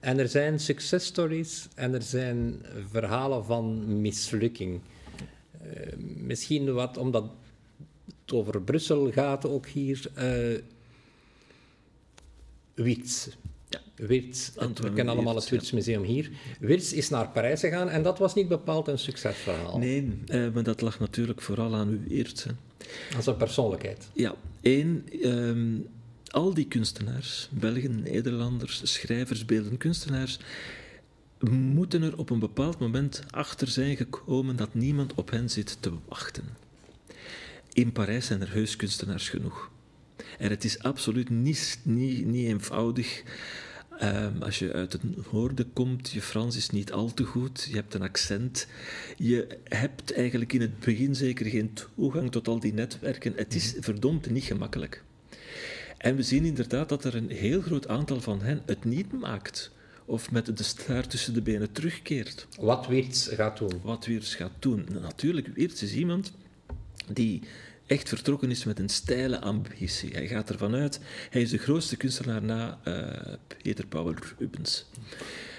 En 0.00 0.18
er 0.18 0.28
zijn 0.28 0.60
successtories 0.60 1.68
en 1.74 1.94
er 1.94 2.02
zijn 2.02 2.62
verhalen 2.90 3.44
van 3.44 4.00
mislukking. 4.00 4.80
Uh, 5.62 5.96
misschien 6.16 6.72
wat 6.72 6.96
omdat 6.96 7.24
het 8.24 8.34
over 8.34 8.62
Brussel 8.62 9.12
gaat 9.12 9.46
ook 9.46 9.66
hier. 9.66 10.10
Uh, 10.18 10.58
Wirtz. 12.74 13.28
Ja. 13.96 14.06
Wirtz, 14.06 14.50
we 14.54 14.92
kennen 14.92 15.08
allemaal 15.08 15.34
het 15.34 15.48
Wirtz 15.48 15.70
Museum 15.70 16.02
hier. 16.02 16.30
Wirtz 16.60 16.92
is 16.92 17.08
naar 17.08 17.28
Parijs 17.28 17.60
gegaan 17.60 17.88
en 17.88 18.02
dat 18.02 18.18
was 18.18 18.34
niet 18.34 18.48
bepaald 18.48 18.88
een 18.88 18.98
succesverhaal. 18.98 19.78
Nee, 19.78 20.18
eh, 20.26 20.46
maar 20.54 20.62
dat 20.62 20.80
lag 20.80 20.98
natuurlijk 20.98 21.42
vooral 21.42 21.74
aan 21.74 21.88
uw 21.88 22.00
eert. 22.08 22.44
hè. 22.44 22.50
Als 23.16 23.26
een 23.26 23.36
persoonlijkheid. 23.36 24.08
Ja, 24.12 24.34
één, 24.60 25.04
ehm, 25.22 25.78
al 26.30 26.54
die 26.54 26.66
kunstenaars, 26.66 27.48
Belgen, 27.52 28.02
Nederlanders, 28.02 28.80
schrijvers, 28.92 29.44
beeldend 29.44 29.76
kunstenaars, 29.78 30.38
moeten 31.50 32.02
er 32.02 32.18
op 32.18 32.30
een 32.30 32.38
bepaald 32.38 32.78
moment 32.78 33.22
achter 33.30 33.68
zijn 33.68 33.96
gekomen 33.96 34.56
dat 34.56 34.74
niemand 34.74 35.14
op 35.14 35.30
hen 35.30 35.50
zit 35.50 35.76
te 35.80 35.92
wachten. 36.08 36.44
In 37.72 37.92
Parijs 37.92 38.26
zijn 38.26 38.40
er 38.40 38.52
heus 38.52 38.76
kunstenaars 38.76 39.28
genoeg. 39.28 39.70
En 40.38 40.50
het 40.50 40.64
is 40.64 40.78
absoluut 40.78 41.30
niet, 41.30 41.80
niet, 41.82 42.26
niet 42.26 42.46
eenvoudig. 42.46 43.22
Ehm, 43.98 44.42
als 44.42 44.58
je 44.58 44.72
uit 44.72 44.92
het 44.92 45.32
noorden 45.32 45.72
komt, 45.72 46.10
je 46.10 46.22
Frans 46.22 46.56
is 46.56 46.70
niet 46.70 46.92
al 46.92 47.14
te 47.14 47.24
goed, 47.24 47.66
je 47.70 47.74
hebt 47.74 47.94
een 47.94 48.02
accent. 48.02 48.66
Je 49.16 49.58
hebt 49.64 50.12
eigenlijk 50.12 50.52
in 50.52 50.60
het 50.60 50.78
begin 50.80 51.14
zeker 51.14 51.46
geen 51.46 51.72
toegang 51.72 52.30
tot 52.30 52.48
al 52.48 52.60
die 52.60 52.74
netwerken. 52.74 53.32
Het 53.36 53.54
is 53.54 53.74
verdomd 53.80 54.30
niet 54.30 54.44
gemakkelijk. 54.44 55.02
En 55.98 56.16
we 56.16 56.22
zien 56.22 56.44
inderdaad 56.44 56.88
dat 56.88 57.04
er 57.04 57.14
een 57.14 57.30
heel 57.30 57.60
groot 57.60 57.88
aantal 57.88 58.20
van 58.20 58.42
hen 58.42 58.62
het 58.66 58.84
niet 58.84 59.12
maakt. 59.12 59.70
Of 60.04 60.30
met 60.30 60.56
de 60.56 60.62
staart 60.62 61.10
tussen 61.10 61.34
de 61.34 61.42
benen 61.42 61.72
terugkeert. 61.72 62.46
Wat 62.60 62.86
Wirtz 62.86 63.34
gaat 63.34 63.58
doen. 63.58 63.80
Wat 63.82 64.06
Weers 64.06 64.34
gaat 64.34 64.52
doen. 64.58 64.86
Natuurlijk, 65.00 65.46
Weers 65.46 65.82
is 65.82 65.94
iemand 65.94 66.32
die 67.12 67.42
echt 67.86 68.08
vertrokken 68.08 68.50
is 68.50 68.64
met 68.64 68.78
een 68.78 68.88
steile 68.88 69.40
ambitie. 69.40 70.10
Hij 70.12 70.26
gaat 70.26 70.50
ervan 70.50 70.74
uit, 70.74 71.00
hij 71.30 71.42
is 71.42 71.50
de 71.50 71.58
grootste 71.58 71.96
kunstenaar 71.96 72.42
na 72.42 72.78
eh, 72.84 73.34
Peter 73.62 73.86
Paul 73.86 74.14
Rubens. 74.38 74.86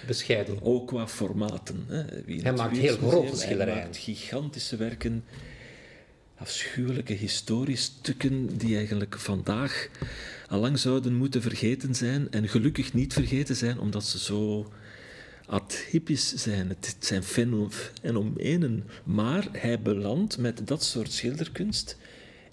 Bescheiden. 0.07 0.61
Ook 0.61 0.87
qua 0.87 1.07
formaten. 1.07 1.85
Hè. 1.87 2.03
Hij 2.41 2.53
maakt 2.53 2.77
heel 2.77 2.97
grote 2.97 3.35
schilderijen. 3.35 3.73
Hij 3.73 3.83
maakt 3.83 3.97
gigantische 3.97 4.75
werken, 4.75 5.23
afschuwelijke 6.37 7.13
historiestukken 7.13 8.57
die 8.57 8.75
eigenlijk 8.75 9.19
vandaag 9.19 9.89
allang 10.47 10.79
zouden 10.79 11.13
moeten 11.15 11.41
vergeten 11.41 11.95
zijn 11.95 12.31
en 12.31 12.47
gelukkig 12.47 12.93
niet 12.93 13.13
vergeten 13.13 13.55
zijn 13.55 13.79
omdat 13.79 14.03
ze 14.05 14.19
zo 14.19 14.71
atypisch 15.47 16.33
zijn. 16.33 16.69
Het 16.69 16.95
zijn 16.99 17.23
fenomenen. 17.23 18.83
Maar 19.03 19.47
hij 19.51 19.81
belandt 19.81 20.37
met 20.37 20.67
dat 20.67 20.83
soort 20.83 21.11
schilderkunst 21.11 21.97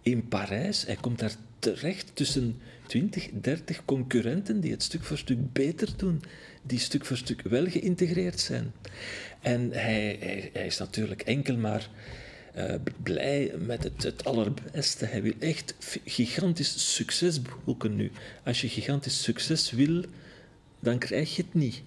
in 0.04 0.28
Parijs. 0.28 0.86
Hij 0.86 0.96
komt 1.00 1.18
daar 1.18 1.34
terecht 1.58 2.10
tussen 2.14 2.60
20, 2.86 3.28
30 3.40 3.84
concurrenten 3.84 4.60
die 4.60 4.70
het 4.70 4.82
stuk 4.82 5.04
voor 5.04 5.18
stuk 5.18 5.52
beter 5.52 5.88
doen, 5.96 6.22
die 6.62 6.78
stuk 6.78 7.04
voor 7.04 7.16
stuk 7.16 7.42
wel 7.42 7.66
geïntegreerd 7.66 8.40
zijn. 8.40 8.72
En 9.40 9.70
hij, 9.72 10.16
hij, 10.20 10.50
hij 10.52 10.66
is 10.66 10.78
natuurlijk 10.78 11.22
enkel 11.22 11.56
maar 11.56 11.88
eh, 12.54 12.74
blij 13.02 13.52
met 13.58 13.82
het, 13.82 14.02
het 14.02 14.24
allerbeste. 14.24 15.04
Hij 15.04 15.22
wil 15.22 15.34
echt 15.38 15.74
gigantisch 16.04 16.94
succes 16.94 17.40
boeken 17.64 17.96
nu. 17.96 18.10
Als 18.44 18.60
je 18.60 18.68
gigantisch 18.68 19.22
succes 19.22 19.70
wil, 19.70 20.04
dan 20.80 20.98
krijg 20.98 21.36
je 21.36 21.42
het 21.42 21.54
niet. 21.54 21.82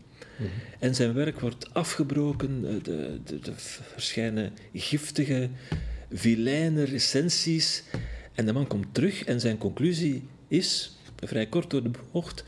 En 0.79 0.95
zijn 0.95 1.13
werk 1.13 1.39
wordt 1.39 1.73
afgebroken, 1.73 2.65
eh, 2.65 2.83
de, 2.83 3.19
de, 3.25 3.39
de 3.39 3.53
verschijnen 3.55 4.53
giftige, 4.73 5.49
vilijne 6.11 6.83
recensies. 6.83 7.83
En 8.33 8.45
de 8.45 8.53
man 8.53 8.67
komt 8.67 8.93
terug 8.93 9.23
en 9.23 9.39
zijn 9.39 9.57
conclusie 9.57 10.23
is, 10.47 10.97
vrij 11.15 11.45
kort 11.47 11.69
door 11.69 11.83
de 11.83 11.91
bocht, 12.11 12.43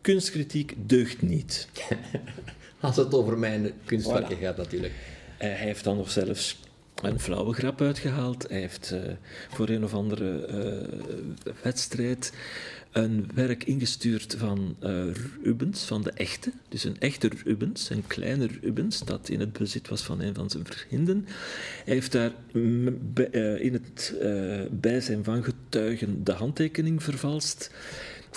kunstkritiek 0.00 0.74
deugt 0.76 1.22
niet. 1.22 1.68
Als 2.80 2.96
het 2.96 3.14
over 3.14 3.38
mijn 3.38 3.72
Voilà. 3.72 4.38
gaat 4.40 4.56
natuurlijk. 4.56 4.92
Eh, 5.38 5.48
hij 5.48 5.66
heeft 5.66 5.84
dan 5.84 5.96
nog 5.96 6.10
zelfs 6.10 6.60
een 7.02 7.20
flauwe 7.20 7.54
grap 7.54 7.80
uitgehaald. 7.80 8.48
Hij 8.48 8.60
heeft 8.60 8.90
eh, 8.90 9.00
voor 9.48 9.68
een 9.68 9.84
of 9.84 9.94
andere 9.94 10.46
eh, 10.46 11.52
wedstrijd 11.62 12.32
een 12.94 13.30
werk 13.34 13.64
ingestuurd 13.64 14.34
van 14.38 14.76
eh, 14.80 15.04
Rubens, 15.42 15.84
van 15.84 16.02
de 16.02 16.10
echte. 16.10 16.52
Dus 16.68 16.84
een 16.84 17.00
echte 17.00 17.30
Rubens, 17.44 17.90
een 17.90 18.06
kleine 18.06 18.48
Rubens, 18.60 18.98
dat 19.04 19.28
in 19.28 19.40
het 19.40 19.52
bezit 19.52 19.88
was 19.88 20.02
van 20.02 20.20
een 20.20 20.34
van 20.34 20.50
zijn 20.50 20.64
vrienden. 20.66 21.26
Hij 21.84 21.94
heeft 21.94 22.12
daar 22.12 22.32
eh, 22.52 23.60
in 23.60 23.72
het 23.72 24.14
eh, 24.20 24.60
bijzijn 24.70 25.24
van 25.24 25.44
getuigen 25.44 26.24
de 26.24 26.32
handtekening 26.32 27.02
vervalst. 27.02 27.70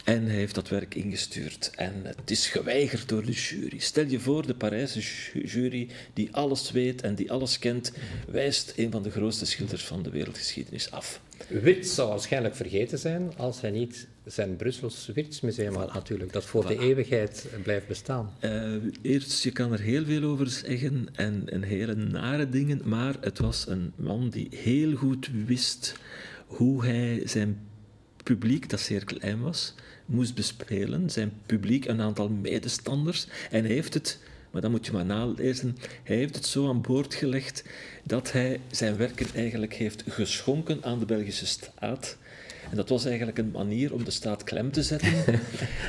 En 0.04 0.26
hij 0.26 0.36
heeft 0.36 0.56
dat 0.56 0.70
werk 0.70 0.96
ingestuurd. 0.96 1.72
En 1.76 1.94
het 2.04 2.32
is 2.32 2.48
geweigerd 2.48 3.10
door 3.10 3.26
de 3.26 3.32
jury. 3.32 3.80
Stel 3.80 4.06
je 4.06 4.20
voor, 4.20 4.48
de 4.48 4.56
Parijse 4.56 5.00
ju- 5.00 5.46
jury, 5.46 5.88
die 6.14 6.30
alles 6.32 6.72
weet 6.72 7.02
en 7.02 7.16
die 7.16 7.32
alles 7.32 7.60
kent, 7.60 7.92
wijst 8.28 8.74
een 8.76 8.92
van 8.92 9.04
de 9.04 9.12
grootste 9.12 9.46
schilders 9.46 9.84
van 9.84 10.04
de 10.04 10.10
wereldgeschiedenis 10.10 10.92
af. 10.92 11.22
Wirtz 11.48 11.94
zou 11.94 12.10
waarschijnlijk 12.10 12.56
vergeten 12.56 13.00
zijn 13.00 13.32
als 13.38 13.62
hij 13.62 13.72
niet 13.72 14.08
zijn 14.26 14.56
Brussels 14.56 15.12
Wirtz-museum 15.14 15.76
had 15.76 15.94
natuurlijk, 15.94 16.34
dat 16.34 16.46
voor 16.46 16.68
de 16.68 16.80
eeuwigheid 16.80 17.48
blijft 17.64 17.88
bestaan. 17.88 18.34
Eh, 18.40 18.74
eerst, 19.02 19.44
je 19.44 19.52
kan 19.52 19.72
er 19.72 19.80
heel 19.80 20.06
veel 20.06 20.24
over 20.24 20.50
zeggen 20.50 21.08
en, 21.14 21.44
en 21.46 21.64
hele 21.64 21.96
nare 21.96 22.50
dingen, 22.50 22.82
maar 22.84 23.16
het 23.22 23.40
was 23.40 23.68
een 23.68 23.94
man 23.96 24.30
die 24.30 24.48
heel 24.52 24.96
goed 24.96 25.30
wist 25.46 25.96
hoe 26.48 26.86
hij 26.86 27.22
zijn 27.26 27.68
publiek, 28.24 28.70
dat 28.70 28.80
zeer 28.80 29.04
klein 29.04 29.42
was, 29.42 29.76
moest 30.06 30.36
bespelen. 30.36 31.10
Zijn 31.10 31.32
publiek, 31.46 31.86
een 31.86 32.02
aantal 32.02 32.30
medestanders. 32.30 33.28
En 33.52 33.64
hij 33.64 33.74
heeft 33.74 33.94
het, 33.94 34.20
maar 34.52 34.62
dat 34.62 34.72
moet 34.72 34.86
je 34.86 34.92
maar 34.92 35.06
nalezen, 35.06 35.78
hij 36.04 36.16
heeft 36.16 36.36
het 36.36 36.46
zo 36.46 36.68
aan 36.68 36.82
boord 36.82 37.14
gelegd 37.14 37.64
dat 38.04 38.32
hij 38.32 38.60
zijn 38.72 38.98
werken 38.98 39.28
eigenlijk 39.36 39.74
heeft 39.74 40.04
geschonken 40.08 40.84
aan 40.84 41.00
de 41.00 41.06
Belgische 41.06 41.46
staat. 41.46 42.18
En 42.70 42.76
dat 42.76 42.90
was 42.90 43.06
eigenlijk 43.06 43.38
een 43.38 43.52
manier 43.52 43.94
om 43.94 44.04
de 44.04 44.12
staat 44.12 44.44
klem 44.44 44.72
te 44.72 44.84
zetten. 44.84 45.14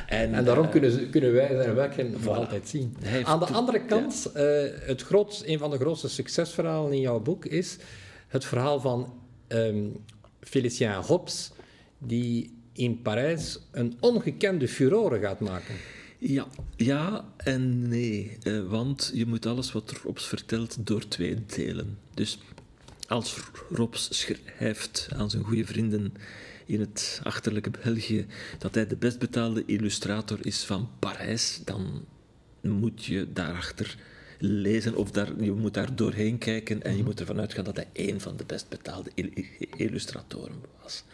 en, 0.06 0.34
En 0.34 0.44
daarom 0.44 0.64
eh, 0.64 0.70
kunnen, 0.70 1.10
kunnen 1.10 1.32
wij 1.32 1.48
zijn 1.48 1.74
werken 1.74 2.14
Voilà. 2.20 2.24
altijd 2.24 2.68
zien. 2.68 2.96
Aan 3.24 3.38
de 3.38 3.46
andere 3.46 3.80
kant, 3.84 4.30
eh, 4.34 4.44
het 4.80 5.02
groot, 5.02 5.42
een 5.46 5.58
van 5.58 5.70
de 5.70 5.76
grootste 5.76 6.08
succesverhalen 6.08 6.92
in 6.92 7.00
jouw 7.00 7.20
boek 7.20 7.44
is 7.44 7.76
het 8.28 8.44
verhaal 8.44 8.80
van 8.80 9.12
ehm 9.46 9.86
Félicien 10.40 10.94
Hobbes, 10.94 11.50
die 11.98 12.56
in 12.72 13.02
Parijs 13.02 13.58
een 13.70 13.96
ongekende 14.00 14.68
furore 14.68 15.18
gaat 15.18 15.40
maken. 15.40 15.74
Ja, 16.18 16.46
ja 16.76 17.24
en 17.36 17.88
nee. 17.88 18.38
eh, 18.42 18.66
want 18.66 19.10
je 19.14 19.26
moet 19.26 19.46
alles 19.46 19.72
wat 19.72 19.90
Robs 20.04 20.26
vertelt 20.26 20.86
door 20.86 21.08
twee 21.08 21.44
delen. 21.46 21.98
Dus 22.14 22.38
als 23.06 23.36
Robs 23.70 24.08
schrijft 24.20 25.08
aan 25.16 25.30
zijn 25.30 25.42
goede 25.42 25.64
vrienden 25.66 26.12
in 26.66 26.80
het 26.80 27.20
achterlijke 27.22 27.70
België 27.84 28.26
dat 28.58 28.74
hij 28.74 28.86
de 28.86 28.96
best 28.96 29.18
betaalde 29.18 29.62
illustrator 29.66 30.46
is 30.46 30.64
van 30.64 30.88
Parijs, 30.98 31.60
dan 31.64 32.04
moet 32.60 33.04
je 33.04 33.32
daarachter 33.32 33.96
lezen 34.38 34.94
of 34.94 35.10
daar, 35.10 35.42
je 35.42 35.52
moet 35.52 35.74
daar 35.74 35.94
doorheen 35.94 36.38
kijken 36.38 36.82
en 36.82 36.96
je 36.96 37.04
moet 37.04 37.20
ervan 37.20 37.40
uitgaan 37.40 37.64
dat 37.64 37.76
hij 37.76 37.88
één 37.92 38.20
van 38.20 38.36
de 38.36 38.44
best 38.44 38.68
betaalde 38.68 39.10
il- 39.14 39.44
illustratoren 39.76 40.56
was. 40.82 41.04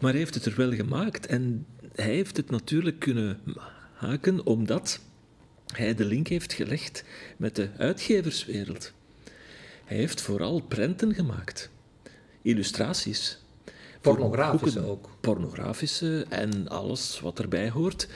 Maar 0.00 0.10
hij 0.10 0.20
heeft 0.20 0.34
het 0.34 0.44
er 0.44 0.56
wel 0.56 0.72
gemaakt 0.72 1.26
en 1.26 1.66
hij 1.94 2.14
heeft 2.14 2.36
het 2.36 2.50
natuurlijk 2.50 2.98
kunnen 2.98 3.38
omdat 4.44 5.00
hij 5.74 5.94
de 5.94 6.04
link 6.04 6.28
heeft 6.28 6.52
gelegd 6.52 7.04
met 7.36 7.56
de 7.56 7.68
uitgeverswereld. 7.78 8.92
Hij 9.84 9.96
heeft 9.96 10.20
vooral 10.20 10.60
prenten 10.60 11.14
gemaakt, 11.14 11.70
illustraties. 12.42 13.38
Pornografische 14.00 14.80
boeken. 14.80 14.92
ook. 14.92 15.10
Pornografische 15.20 16.26
en 16.28 16.68
alles 16.68 17.20
wat 17.20 17.38
erbij 17.38 17.70
hoort. 17.70 18.08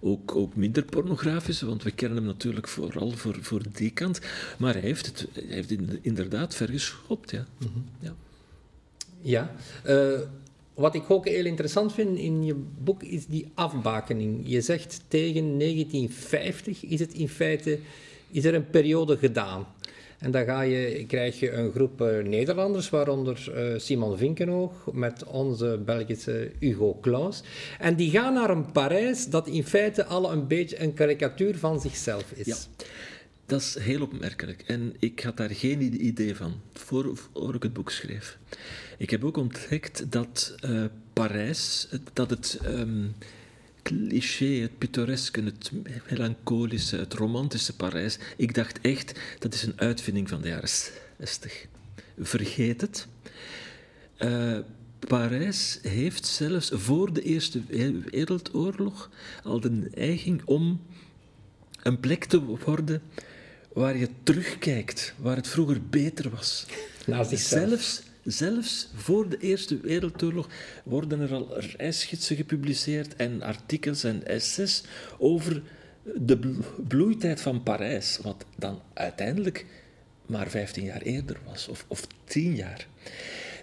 Ook, 0.00 0.36
ook 0.36 0.56
minder 0.56 0.84
pornografische, 0.84 1.66
want 1.66 1.82
we 1.82 1.90
kennen 1.90 2.18
hem 2.18 2.26
natuurlijk 2.26 2.68
vooral 2.68 3.10
voor, 3.10 3.36
voor 3.40 3.62
die 3.72 3.90
kant. 3.90 4.20
Maar 4.58 4.72
hij 4.72 4.82
heeft 4.82 5.06
het 5.06 5.26
hij 5.32 5.44
heeft 5.54 5.70
in- 5.70 5.98
inderdaad 6.02 6.54
vergeschopt, 6.54 7.30
ja. 7.30 7.46
ja. 8.00 8.14
Ja. 9.20 9.54
Eh, 9.82 10.18
wat 10.74 10.94
ik 10.94 11.10
ook 11.10 11.28
heel 11.28 11.44
interessant 11.44 11.92
vind 11.92 12.18
in 12.18 12.44
je 12.44 12.54
boek 12.78 13.02
is 13.02 13.26
die 13.26 13.50
afbakening. 13.54 14.40
Je 14.44 14.60
zegt 14.60 15.00
tegen 15.08 15.58
1950 15.58 16.84
is 16.84 17.00
het 17.00 17.12
in 17.12 17.28
feite 17.28 17.78
is 18.30 18.44
er 18.44 18.54
een 18.54 18.70
periode 18.70 19.16
gedaan. 19.16 19.66
En 20.18 20.30
dan 20.30 20.44
ga 20.44 20.60
je, 20.60 21.04
krijg 21.06 21.40
je 21.40 21.52
een 21.52 21.72
groep 21.72 22.00
eh, 22.00 22.24
Nederlanders, 22.24 22.90
waaronder 22.90 23.52
eh, 23.54 23.78
Simon 23.78 24.16
Vinkenoog 24.16 24.72
met 24.92 25.24
onze 25.24 25.80
Belgische 25.84 26.50
Hugo 26.58 26.98
Claus. 27.00 27.42
En 27.78 27.94
die 27.94 28.10
gaan 28.10 28.34
naar 28.34 28.50
een 28.50 28.72
Parijs 28.72 29.26
dat 29.26 29.46
in 29.46 29.64
feite 29.64 30.04
al 30.04 30.32
een 30.32 30.46
beetje 30.46 30.82
een 30.82 30.94
karikatuur 30.94 31.58
van 31.58 31.80
zichzelf 31.80 32.32
is. 32.34 32.46
Ja. 32.46 32.56
Dat 33.46 33.60
is 33.60 33.78
heel 33.78 34.02
opmerkelijk. 34.02 34.62
En 34.66 34.94
ik 34.98 35.20
had 35.20 35.36
daar 35.36 35.50
geen 35.50 36.06
idee 36.06 36.36
van 36.36 36.60
voor, 36.72 37.18
ik 37.54 37.62
het 37.62 37.72
boek 37.72 37.90
schreef. 37.90 38.38
Ik 38.98 39.10
heb 39.10 39.24
ook 39.24 39.36
ontdekt 39.36 40.12
dat 40.12 40.54
eh, 40.60 40.84
Parijs, 41.12 41.88
dat 42.12 42.30
het 42.30 42.58
ehm, 42.62 43.06
cliché, 43.82 44.46
het 44.46 44.78
pittoreske, 44.78 45.42
het 45.42 45.70
melancholische, 46.10 46.96
het 46.96 47.14
romantische 47.14 47.76
Parijs. 47.76 48.18
Ik 48.36 48.54
dacht 48.54 48.80
echt, 48.80 49.20
dat 49.38 49.54
is 49.54 49.62
een 49.62 49.80
uitvinding 49.80 50.28
van 50.28 50.42
de 50.42 50.48
jaren 50.48 50.68
60. 51.18 51.66
Vergeet 52.18 52.80
het. 52.80 53.06
Uh, 54.18 54.58
Parijs 54.98 55.78
heeft 55.82 56.26
zelfs 56.26 56.70
voor 56.72 57.12
de 57.12 57.22
Eerste 57.22 57.60
Wereldoorlog 58.10 59.10
al 59.42 59.60
de 59.60 59.70
neiging 59.70 60.42
om 60.44 60.80
een 61.82 62.00
plek 62.00 62.24
te 62.24 62.42
worden 62.42 63.02
waar 63.74 63.96
je 63.96 64.08
terugkijkt, 64.22 65.14
waar 65.16 65.36
het 65.36 65.48
vroeger 65.48 65.80
beter 65.90 66.30
was. 66.30 66.66
Zelfs, 67.30 68.02
zelfs 68.22 68.88
voor 68.94 69.28
de 69.28 69.38
Eerste 69.38 69.80
Wereldoorlog 69.80 70.48
worden 70.84 71.20
er 71.20 71.32
al 71.32 71.60
reisgidsen 71.60 72.36
gepubliceerd 72.36 73.16
en 73.16 73.42
artikels 73.42 74.04
en 74.04 74.26
essays 74.26 74.82
over 75.18 75.62
de 76.14 76.58
bloeitijd 76.88 77.40
van 77.40 77.62
Parijs, 77.62 78.18
wat 78.22 78.44
dan 78.56 78.80
uiteindelijk 78.94 79.66
maar 80.26 80.50
15 80.50 80.84
jaar 80.84 81.02
eerder 81.02 81.36
was, 81.46 81.68
of, 81.68 81.84
of 81.88 82.06
10 82.24 82.54
jaar. 82.54 82.86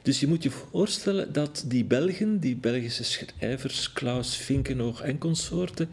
Dus 0.01 0.19
je 0.19 0.27
moet 0.27 0.43
je 0.43 0.51
voorstellen 0.51 1.33
dat 1.33 1.63
die 1.67 1.85
Belgen, 1.85 2.39
die 2.39 2.55
Belgische 2.55 3.03
schrijvers, 3.03 3.93
Klaus 3.93 4.35
Finkenoog 4.35 5.01
en 5.01 5.17
consorten, 5.17 5.89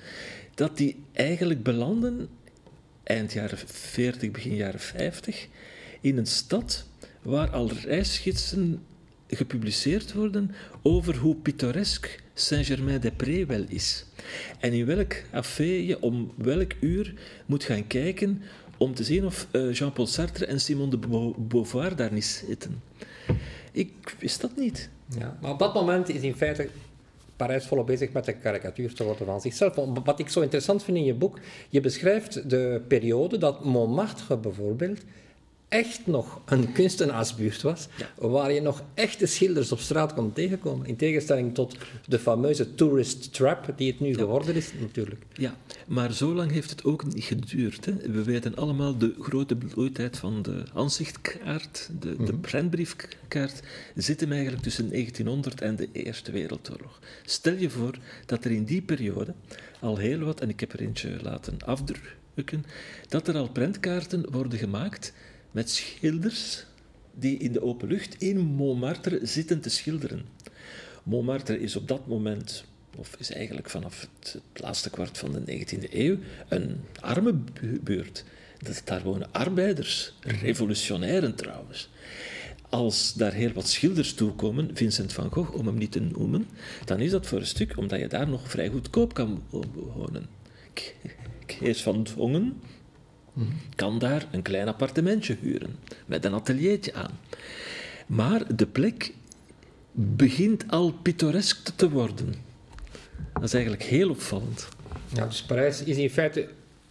dat 0.54 0.76
die 0.76 1.02
eigenlijk 1.12 1.62
belanden 1.62 2.28
eind 3.08 3.32
jaren 3.32 3.58
40, 3.58 4.30
begin 4.30 4.54
jaren 4.54 4.80
50 4.80 5.48
in 6.00 6.18
een 6.18 6.26
stad 6.26 6.84
waar 7.22 7.50
al 7.50 7.70
reisgidsen 7.84 8.82
gepubliceerd 9.28 10.12
worden 10.12 10.50
over 10.82 11.16
hoe 11.16 11.36
pittoresk 11.36 12.22
Saint-Germain-des-Prés 12.34 13.46
wel 13.46 13.64
is. 13.68 14.04
En 14.60 14.72
in 14.72 14.86
welk 14.86 15.14
café 15.32 15.62
je 15.62 16.02
om 16.02 16.32
welk 16.36 16.72
uur 16.80 17.14
moet 17.46 17.64
gaan 17.64 17.86
kijken 17.86 18.42
om 18.76 18.94
te 18.94 19.04
zien 19.04 19.24
of 19.24 19.46
eh, 19.50 19.72
Jean-Paul 19.72 20.06
Sartre 20.06 20.46
en 20.46 20.60
Simone 20.60 20.90
de 20.90 21.32
Beauvoir 21.36 21.96
daar 21.96 22.12
niet 22.12 22.24
zitten. 22.46 22.82
Ik 23.72 24.16
wist 24.18 24.40
dat 24.40 24.56
niet. 24.56 24.88
Ja, 25.18 25.38
maar 25.40 25.50
op 25.50 25.58
dat 25.58 25.74
moment 25.74 26.08
is 26.08 26.20
in 26.20 26.34
feite 26.34 26.68
Parijs 27.38 27.66
volop 27.66 27.87
bezig 27.87 28.12
met 28.12 28.25
de 28.25 28.33
karikatuur 28.33 28.95
te 28.95 29.04
worden 29.04 29.26
van 29.26 29.40
zichzelf. 29.40 29.75
Wat 30.04 30.18
ik 30.18 30.28
zo 30.28 30.40
interessant 30.40 30.85
vind 30.85 30.97
in 30.97 31.04
je 31.04 31.14
boek, 31.14 31.38
je 31.68 31.80
beschrijft 31.80 32.50
de 32.50 32.83
periode 32.88 33.38
dat 33.38 33.64
Montmartre 33.64 34.37
bijvoorbeeld 34.37 35.00
echt 35.68 36.06
nog 36.06 36.40
een 36.44 36.72
kunstenaarsbuurt 36.72 37.62
was, 37.62 37.88
waar 38.16 38.52
je 38.52 38.60
nog 38.60 38.82
echte 38.94 39.26
schilders 39.26 39.72
op 39.72 39.78
straat 39.78 40.14
kon 40.14 40.32
tegenkomen. 40.32 40.87
In 40.87 40.96
tegenstelling 40.96 41.54
tot 41.54 41.76
de 42.06 42.18
fameuze 42.18 42.75
tourist 42.75 43.32
trap 43.32 43.72
die 43.76 43.90
het 43.90 44.00
nu 44.00 44.14
geworden 44.14 44.54
is, 44.54 44.72
natuurlijk. 44.80 45.22
Ja, 45.32 45.56
maar 45.87 46.12
zo 46.12 46.34
lang 46.34 46.50
heeft 46.50 46.70
het 46.70 46.84
ook 46.84 47.04
niet 47.14 47.25
geduurd. 47.25 47.84
Hè. 47.84 47.92
We 47.92 48.22
weten 48.22 48.56
allemaal 48.56 48.98
de 48.98 49.14
grote 49.20 49.56
bloeitijd 49.56 50.16
van 50.16 50.42
de 50.42 50.62
aanzichtkaart, 50.75 51.90
de, 52.00 52.16
de 52.16 52.32
mhm. 52.32 52.40
prentbriefkaart, 52.40 53.62
zit 53.94 54.20
hem 54.20 54.32
eigenlijk 54.32 54.62
tussen 54.62 54.88
1900 54.88 55.60
en 55.60 55.76
de 55.76 55.88
Eerste 55.92 56.32
Wereldoorlog. 56.32 57.00
Stel 57.25 57.54
je 57.54 57.70
voor 57.70 57.98
dat 58.26 58.44
er 58.44 58.50
in 58.50 58.64
die 58.64 58.82
periode 58.82 59.34
al 59.80 59.96
heel 59.96 60.18
wat, 60.18 60.40
en 60.40 60.48
ik 60.48 60.60
heb 60.60 60.72
er 60.72 60.80
eentje 60.80 61.16
laten 61.22 61.56
afdrukken, 61.64 62.64
dat 63.08 63.28
er 63.28 63.37
al 63.37 63.48
prentkaarten 63.48 64.30
worden 64.30 64.58
gemaakt 64.58 65.12
met 65.58 65.70
schilders 65.70 66.64
die 67.14 67.38
in 67.38 67.52
de 67.52 67.62
open 67.62 67.88
lucht 67.88 68.22
in 68.22 68.38
Montmartre 68.38 69.20
zitten 69.22 69.60
te 69.60 69.68
schilderen. 69.68 70.24
Montmartre 71.02 71.60
is 71.60 71.76
op 71.76 71.88
dat 71.88 72.06
moment, 72.06 72.64
of 72.96 73.16
is 73.18 73.32
eigenlijk 73.32 73.70
vanaf 73.70 74.08
het, 74.18 74.40
laatste 74.54 74.90
kwart 74.90 75.18
van 75.18 75.32
de 75.32 75.40
19e 75.40 75.92
eeuw, 75.92 76.16
een 76.48 76.80
arme 77.00 77.34
buurt. 77.82 78.24
Daar 78.84 79.02
wonen 79.02 79.32
arbeiders, 79.32 80.14
revolutionairen 80.20 81.34
trouwens. 81.34 81.88
Als 82.68 83.14
daar 83.14 83.32
heel 83.32 83.52
wat 83.52 83.68
schilders 83.68 84.14
toekomen, 84.14 84.70
Vincent 84.76 85.12
van 85.12 85.30
Gogh, 85.32 85.54
om 85.54 85.66
hem 85.66 85.78
niet 85.78 85.92
te 85.92 86.00
noemen, 86.00 86.47
dan 86.84 87.00
is 87.00 87.10
dat 87.10 87.26
voor 87.26 87.38
een 87.38 87.47
stuk 87.47 87.76
omdat 87.76 88.00
je 88.00 88.08
daar 88.08 88.28
nog 88.28 88.50
vrij 88.50 88.68
goedkoop 88.68 89.14
kan 89.14 89.42
wonen. 89.75 90.26
Kees 91.47 91.82
van 91.82 92.06
Dongen, 92.16 92.60
kan 93.74 93.98
daar 93.98 94.26
een 94.30 94.42
klein 94.42 94.68
appartementje 94.68 95.36
huren 95.40 95.76
met 96.06 96.24
een 96.24 96.34
ateliertje 96.34 96.94
aan. 96.94 97.18
Maar 98.06 98.56
de 98.56 98.66
plek 98.66 99.12
begint 99.92 100.64
al 100.68 100.92
pittoresk 101.02 101.68
te 101.76 101.90
worden. 101.90 102.34
Dat 103.32 103.42
is 103.42 103.54
eigenlijk 103.54 103.82
heel 103.82 104.10
opvallend. 104.10 104.68
Ja, 105.14 105.26
dus 105.26 105.42
Parijs 105.42 105.82
is 105.82 105.96
in 105.96 106.10
feite 106.10 106.48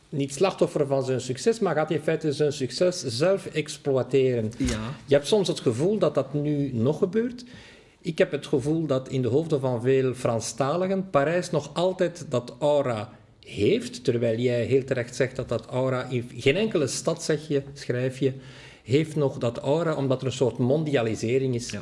niet 0.09 0.33
slachtoffer 0.33 0.87
van 0.87 1.03
zijn 1.03 1.21
succes, 1.21 1.59
maar 1.59 1.75
gaat 1.75 1.91
in 1.91 1.99
feite 1.99 2.33
zijn 2.33 2.53
succes 2.53 3.03
zelf 3.05 3.45
exploiteren. 3.45 4.51
Ja. 4.57 4.79
Je 5.05 5.13
hebt 5.15 5.27
soms 5.27 5.47
het 5.47 5.59
gevoel 5.59 5.97
dat 5.97 6.15
dat 6.15 6.33
nu 6.33 6.73
nog 6.73 6.97
gebeurt. 6.97 7.43
Ik 8.01 8.17
heb 8.17 8.31
het 8.31 8.47
gevoel 8.47 8.85
dat 8.85 9.09
in 9.09 9.21
de 9.21 9.27
hoofden 9.27 9.59
van 9.59 9.81
veel 9.81 10.13
Franstaligen 10.13 11.09
Parijs 11.09 11.51
nog 11.51 11.73
altijd 11.73 12.25
dat 12.29 12.55
aura 12.59 13.09
heeft, 13.47 14.03
terwijl 14.03 14.39
jij 14.39 14.65
heel 14.65 14.83
terecht 14.83 15.15
zegt 15.15 15.35
dat 15.35 15.49
dat 15.49 15.65
aura 15.65 16.09
in 16.09 16.29
geen 16.35 16.55
enkele 16.55 16.87
stad, 16.87 17.23
zeg 17.23 17.47
je, 17.47 17.63
schrijf 17.73 18.19
je, 18.19 18.33
heeft 18.83 19.15
nog 19.15 19.37
dat 19.37 19.57
aura, 19.57 19.95
omdat 19.95 20.21
er 20.21 20.27
een 20.27 20.33
soort 20.33 20.57
mondialisering 20.57 21.55
is. 21.55 21.69
Ja. 21.69 21.81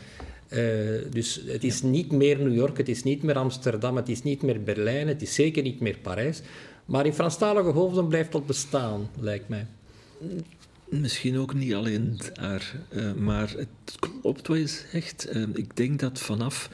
Uh, 0.49 1.11
dus 1.11 1.41
het 1.45 1.63
is 1.63 1.81
niet 1.81 2.11
meer 2.11 2.39
New 2.39 2.55
York, 2.55 2.77
het 2.77 2.89
is 2.89 3.03
niet 3.03 3.23
meer 3.23 3.35
Amsterdam, 3.35 3.95
het 3.95 4.09
is 4.09 4.23
niet 4.23 4.41
meer 4.41 4.63
Berlijn, 4.63 5.07
het 5.07 5.21
is 5.21 5.33
zeker 5.33 5.63
niet 5.63 5.79
meer 5.79 5.97
Parijs. 6.01 6.41
Maar 6.85 7.05
in 7.05 7.13
Franstalige 7.13 7.69
hoofden 7.69 8.07
blijft 8.07 8.31
dat 8.31 8.45
bestaan, 8.45 9.09
lijkt 9.19 9.49
mij. 9.49 9.65
Misschien 10.89 11.37
ook 11.37 11.53
niet 11.53 11.73
alleen 11.73 12.19
daar, 12.33 12.75
uh, 12.89 13.13
maar 13.13 13.53
het 13.57 13.99
klopt 13.99 14.47
wat 14.47 14.57
je 14.57 14.67
zegt. 14.91 15.27
Uh, 15.35 15.43
ik 15.53 15.75
denk 15.75 15.99
dat 15.99 16.19
vanaf 16.19 16.69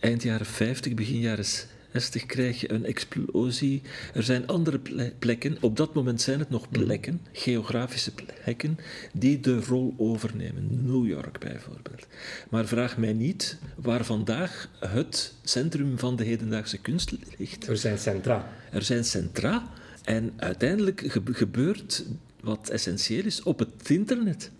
eind 0.00 0.22
jaren 0.22 0.46
50, 0.46 0.94
begin 0.94 1.20
jaren 1.20 1.44
60 1.92 2.26
krijg 2.26 2.60
je 2.60 2.72
een 2.72 2.84
explosie. 2.84 3.82
Er 4.14 4.22
zijn 4.22 4.46
andere 4.46 4.80
plekken, 5.18 5.56
op 5.60 5.76
dat 5.76 5.94
moment 5.94 6.20
zijn 6.20 6.38
het 6.38 6.50
nog 6.50 6.68
plekken, 6.68 7.20
geografische 7.32 8.12
plekken, 8.14 8.78
die 9.12 9.40
de 9.40 9.60
rol 9.60 9.94
overnemen. 9.96 10.68
New 10.86 11.06
York 11.06 11.38
bijvoorbeeld. 11.38 12.06
Maar 12.50 12.66
vraag 12.66 12.96
mij 12.96 13.12
niet 13.12 13.58
waar 13.76 14.04
vandaag 14.04 14.68
het 14.78 15.34
centrum 15.44 15.98
van 15.98 16.16
de 16.16 16.24
hedendaagse 16.24 16.78
kunst 16.78 17.12
ligt. 17.38 17.66
Er 17.66 17.76
zijn 17.76 17.98
centra. 17.98 18.48
Er 18.70 18.82
zijn 18.82 19.04
centra 19.04 19.68
en 20.04 20.32
uiteindelijk 20.36 21.04
gebeurt 21.24 22.04
wat 22.40 22.68
essentieel 22.68 23.24
is 23.24 23.42
op 23.42 23.58
het 23.58 23.90
internet. 23.90 24.50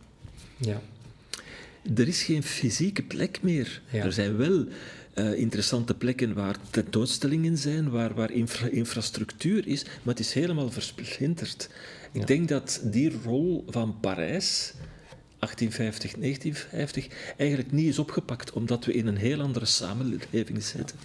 Ja. 0.56 0.80
Er 1.94 2.08
is 2.08 2.22
geen 2.22 2.42
fysieke 2.42 3.02
plek 3.02 3.42
meer. 3.42 3.82
Er 3.92 4.12
zijn 4.12 4.36
wel 4.36 4.66
uh, 5.18 5.38
interessante 5.38 5.94
plekken 5.94 6.34
waar 6.34 6.56
tentoonstellingen 6.70 7.56
zijn, 7.58 7.90
waar, 7.90 8.14
waar 8.14 8.30
infrastructuur 8.70 9.66
is, 9.66 9.84
maar 9.84 10.14
het 10.14 10.18
is 10.18 10.32
helemaal 10.32 10.70
versplinterd. 10.70 11.68
Ik 12.12 12.26
denk 12.26 12.48
dat 12.48 12.80
die 12.84 13.12
rol 13.24 13.64
van 13.68 13.96
Parijs 14.00 14.74
1850, 15.38 16.12
1950 16.12 17.34
eigenlijk 17.36 17.72
niet 17.72 17.88
is 17.88 17.98
opgepakt, 17.98 18.52
omdat 18.52 18.84
we 18.84 18.92
in 18.92 19.06
een 19.06 19.16
heel 19.16 19.40
andere 19.40 19.64
samenleving 19.64 20.62
zitten. 20.62 20.96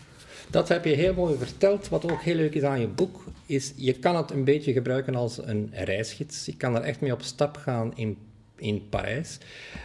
Dat 0.50 0.68
heb 0.68 0.86
je 0.86 0.96
heel 0.96 1.14
mooi 1.14 1.38
verteld. 1.38 1.90
Wat 1.90 2.12
ook 2.12 2.22
heel 2.22 2.36
leuk 2.36 2.54
is 2.54 2.64
aan 2.64 2.80
je 2.80 2.88
boek, 2.88 3.24
is 3.46 3.74
je 3.76 3.94
kan 3.94 4.16
het 4.16 4.32
een 4.32 4.44
beetje 4.44 4.74
gebruiken 4.74 5.16
als 5.16 5.38
een 5.38 5.70
reisgids. 5.74 6.46
Je 6.46 6.58
kan 6.58 6.76
er 6.76 6.82
echt 6.82 7.02
mee 7.02 7.14
op 7.14 7.22
stap 7.22 7.58
gaan 7.58 7.92
in 7.96 8.18
in 8.62 8.90
Parijs. 8.90 9.38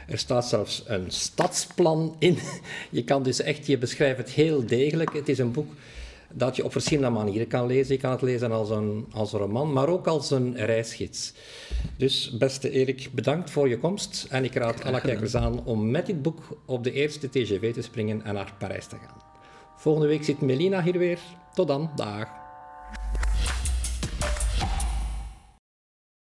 Er 0.09 0.19
staat 0.19 0.49
zelfs 0.49 0.83
een 0.87 1.11
stadsplan 1.11 2.17
in. 2.19 2.39
Je 2.91 3.05
kan 3.05 3.23
dus 3.23 3.41
echt, 3.41 3.67
je 3.67 3.79
beschrijft 3.79 4.19
het 4.19 4.31
heel 4.31 4.67
degelijk. 4.67 5.13
Het 5.13 5.29
is 5.29 5.39
een 5.39 5.53
boek 5.53 5.73
dat 6.33 6.57
je 6.57 6.65
op 6.65 6.73
verschillende 6.73 7.11
manieren 7.11 7.47
kan 7.47 7.67
lezen. 7.67 7.95
Je 7.95 8.01
kan 8.01 8.11
het 8.11 8.23
lezen 8.23 8.53
als 8.53 8.71
een, 8.71 9.07
als 9.13 9.33
een 9.33 9.39
roman, 9.39 9.73
maar 9.73 9.89
ook 9.89 10.07
als 10.07 10.31
een 10.31 10.57
reisgids. 10.57 11.33
Dus 11.97 12.37
beste 12.39 12.71
Erik, 12.71 13.11
bedankt 13.13 13.51
voor 13.51 13.69
je 13.69 13.79
komst. 13.79 14.27
En 14.31 14.45
ik 14.45 14.55
raad 14.55 14.85
alle 14.85 15.01
kijkers 15.01 15.35
aan 15.35 15.65
om 15.65 15.91
met 15.91 16.07
dit 16.07 16.23
boek 16.23 16.59
op 16.65 16.85
de 16.85 16.93
eerste 16.93 17.29
TGV 17.29 17.73
te 17.73 17.83
springen 17.83 18.25
en 18.25 18.35
naar 18.35 18.55
Parijs 18.59 18.87
te 18.87 18.97
gaan. 18.97 19.23
Volgende 19.77 20.09
week 20.09 20.25
zit 20.25 20.41
Melina 20.41 20.83
hier 20.83 20.99
weer. 20.99 21.19
Tot 21.55 21.69
dan, 21.69 21.91
dag. 21.95 22.46